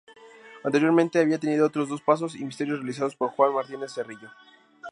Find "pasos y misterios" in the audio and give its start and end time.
2.01-2.79